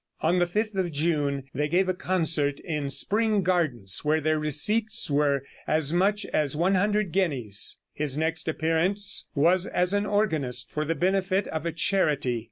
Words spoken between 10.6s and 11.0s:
for the